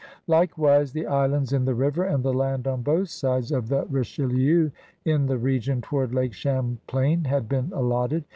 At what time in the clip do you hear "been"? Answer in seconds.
7.47-7.71